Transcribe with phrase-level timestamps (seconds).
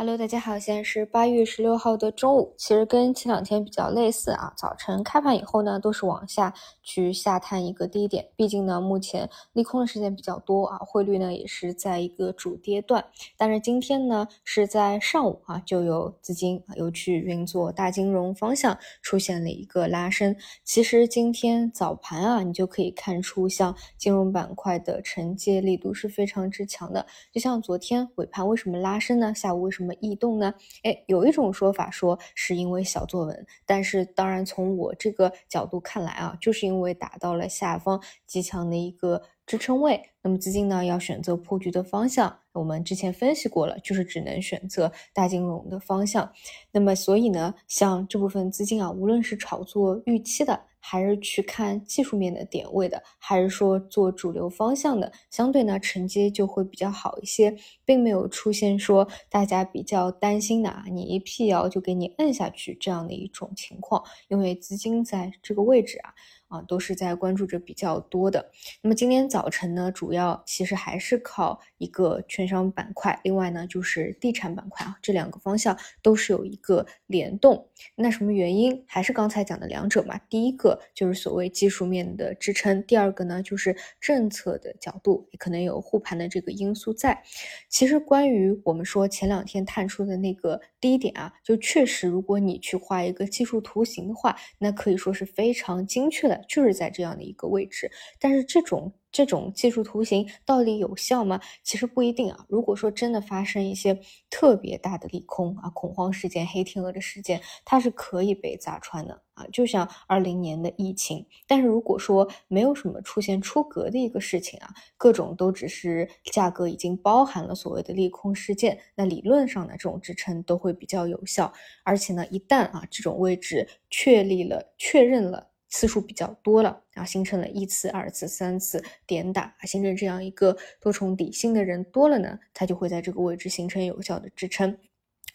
[0.00, 4.50] Hello，大家好，现在是八月十六号的中午，其实跟前两天比较类似啊。
[4.56, 13.04] 早晨开盘以后呢，都是往下去下探一个低点，毕竟呢，目前利空的时间比较多啊，汇率呢也是在一个主跌段。
[13.36, 20.34] 但是今天呢，是在上午啊，就有资金啊又去运作大金融方向出现了一个拉升。
[20.64, 27.04] 其实今天早盘啊，你就可以看出，像金融板块的承接力度是非常之强的。
[27.30, 29.34] 就像昨天尾盘为什么拉升呢？
[29.34, 29.89] 下午为什么？
[29.94, 30.52] 异动呢？
[30.82, 46.32] 哎，有一种说法说是因为小作文，但是当然从我这个角度看来啊，就是因为打到了下方极强的一个支撑位，那么资金呢要选择破局的方向，我们之前分析过了，就是只能选择大金融的方向。
[46.72, 50.66] 那么所以呢，像这部分资金啊，无论是炒作预期的。
[50.82, 66.14] 还是去看技术面的点位的，还是说做主流方向的，相对呢承接就会比较好一些，并没有出现说大家比较担心的啊，你一辟谣就给你摁下去这样的一种情况，因为资金在这个位置啊。
[66.50, 68.50] 啊，都是在关注着比较多的。
[68.82, 77.68] 那么今天早晨呢，主要其实还是靠一个券商板块，另外呢就是地产板块啊，这两个方向都是有一个联动。
[77.94, 78.84] 那什么原因？
[78.86, 80.18] 还是刚才讲的两者嘛。
[80.28, 87.22] 第一个就是所谓技术面的支撑，第二个呢就是政策的角度，可能有护盘的这个因素在。
[87.68, 96.39] 其实关于我们说前两天探出的那个低点啊，就确实如果你去画一个技术图形的话，那可以说是非常精确的。
[96.48, 101.40] 就是在这样的一个位置，但是这种这种技术图形到底有效吗？
[101.62, 102.44] 其实不一定啊。
[102.48, 109.44] 如果说真的发生一些特别大的利空啊、恐慌事件、黑天鹅的事件，它是可以被砸穿的啊。
[109.52, 121.52] 就像二零年的疫情，但是如果说没有什么出现出格的一个事情啊，各种都只是价格已经包含了所谓的利空事件，那理论上呢，这种支撑都会比较有效。
[121.82, 125.49] 而且呢，一旦啊这种位置确立了、确认了。
[125.70, 134.76] 次数比较多了，然后形成了一次、二次、三次点打，形成这样一个多重底薪的人多了呢，它就会在这个位置形成有效的支撑。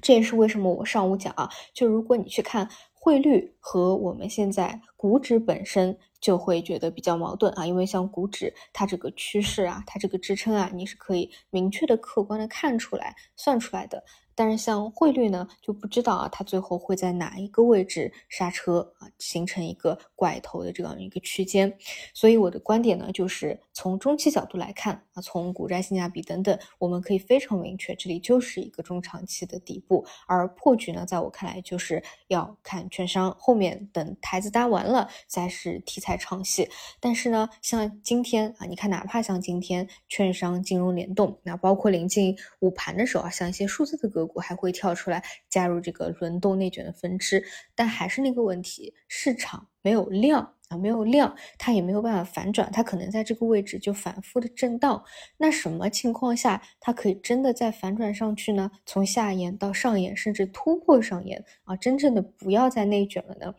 [0.00, 14.04] 这也是为什么我上午讲啊，就如果你去看汇率和我们现在股指本身，就会觉得比较矛盾啊，因为像股指它这个趋势啊，它这个支撑啊，你是可以明确的、客观的看出来、算出来的。
[14.32, 21.70] 但是像汇率呢，就不知道啊，它最后会在哪一个位置刹车啊，形成一个拐头的这样一个区间。
[22.14, 30.06] 所以我的观点呢，就是从中期角度来看啊，从股债性价比等等，我们可以非常明确，这里就是一个中长期的底部。
[30.26, 36.68] 而破局呢，在我看来就是要看券商后面等台子搭完了，再是题材在唱戏。
[36.98, 44.40] 但是呢，像今天啊，你看哪怕像今天券商金融联动，那包括临近午盘的时候啊，像一些数字的个股。
[44.40, 47.44] 还会跳出来加入这个轮动内卷的分支，
[47.74, 55.02] 但还是那个问题，市场没有量啊，没有量，它也没有办法反转，它可能在这个位置就反复的震荡。
[55.36, 58.70] 那什么情况下它可以真的再反转上去呢？
[58.86, 63.52] 从下沿到上沿，甚至突破上沿啊，真正的不要再内卷了呢？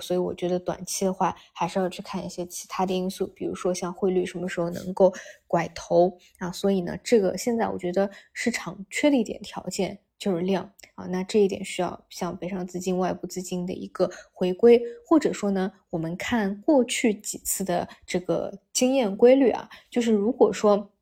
[0.00, 5.12] 所以我觉得短期的话，还是要去看一些其他的因素，比如说像汇率什么时候能够
[5.48, 6.52] 拐头啊。
[6.52, 9.98] 所以呢，这个现在我觉得市场缺的一点条件。
[10.22, 20.92] 就是量啊，那这一点需要像北上资金、外部资金的一个回归，或者说呢，我们看过去几次的这个经验规律啊，就是如果说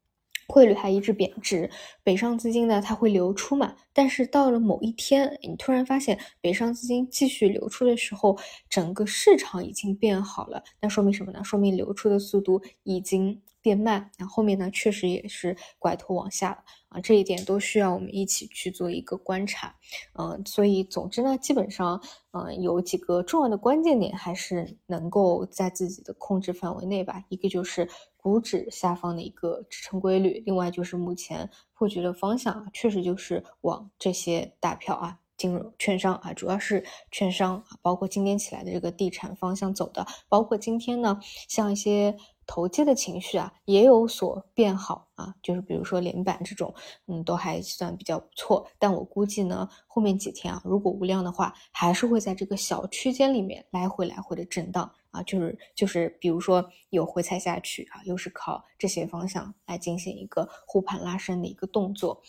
[0.48, 1.68] 汇率还一直贬值，
[2.02, 8.38] 北上资金呢它会流出嘛，但是到了某一天，你突然发现北上资金继续流出的时候，
[8.70, 11.44] 整个市场已经变好了，那说明什么呢？
[11.44, 13.42] 说明流出的速度已经。
[13.62, 16.58] 变慢，那后面呢，确实也是拐头往下了。
[16.88, 19.76] 啊，这一点都需要我们一起去做一个观察，
[20.14, 35.18] 嗯，所以总之呢，基本上，嗯，有几个重要的关键点还是能够在自己的控制范围内吧，一个就是股指下方的一个支撑规律，另外就是目前破局的方向啊，确实就是往这些大票啊。
[35.36, 41.18] 金融券商啊，主要是券商啊，包括今天起来的这个地产方向走的，包括今天呢，
[41.48, 42.14] 像一些
[42.50, 46.74] 投机的情绪啊，也有所变好啊，就是比如说连板这种，
[47.06, 48.66] 嗯，都还算比较不错。
[48.76, 54.90] 但我估计呢，后面几天啊，如果无量的话，还是会在这个小区间里面来回来回的震荡。
[55.10, 62.22] 啊，就是就是，比如说有回踩下去啊，又是靠这些方向来进行一个护盘拉升的一个动作。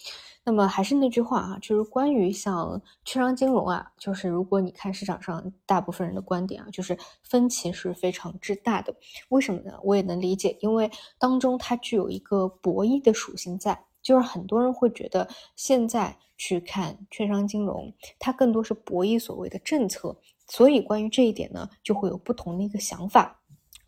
[0.44, 8.96] 那么还是那句话啊，就是关于像券商金融啊，就是如果你看市场上大部分人的观点啊，就是分歧是非常之大的。
[9.30, 9.80] 为什么呢？
[9.84, 10.90] 我也能理解，因为
[11.20, 13.86] 当中它具有一个博弈的属性在。
[14.02, 20.16] 就是很多人会觉得现在去看券商金融，它更多是博弈所谓的政策，
[20.48, 23.41] 所以关于这一点呢，就会有不同的一个想法。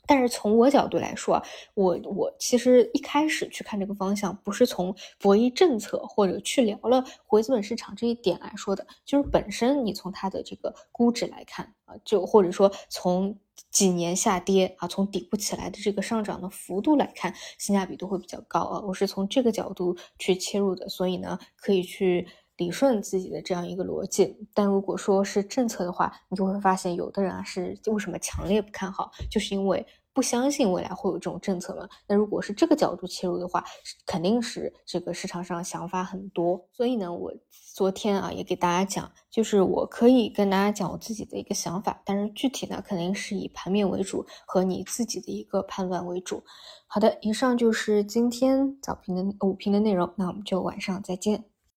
[0.05, 1.41] 但是从我角度来说，
[1.73, 13.37] 我我其实一开始去看这个方向，不是从博弈政策或者去聊了回资本市场这一点来说的，就是本身你从它的这个估值来看啊，就或者说从
[13.71, 18.81] 几年下跌啊，从底部起来的这个上涨的幅度来看，性价比都会比较高啊。
[18.85, 22.27] 我是从这个角度去切入的，所以呢，可以去
[22.57, 24.37] 理顺自己的这样一个逻辑。
[24.53, 29.85] 但如果说是政策的话，你就会发现有的人啊是为什么强烈不看好，就是因为。
[30.15, 31.89] 不相信未来会有这种政策嘛？
[32.05, 33.65] 那如果是这个角度切入的话，
[34.05, 36.63] 肯定是这个市场上想法很多。
[36.71, 37.33] 所以呢，我
[37.73, 46.43] 昨天啊也给大家讲，就是我可以跟大家讲我自己的一个想法，但是具体呢肯定是以盘面为主和你自己的一个判断为主。
[46.85, 51.52] 好的，以上就是今天早评的午评的内容，那我们就晚上再见。